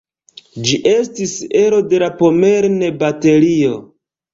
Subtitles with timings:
[0.69, 3.83] Ĝi estis ero de la "Pommern-Baterio".